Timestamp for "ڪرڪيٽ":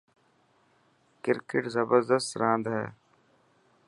1.23-1.63